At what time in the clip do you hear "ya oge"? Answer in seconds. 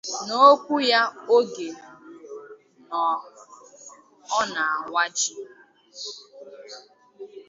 0.91-1.69